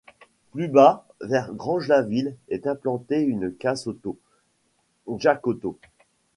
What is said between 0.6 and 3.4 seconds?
bas, vers Granges-la-Ville, est implantée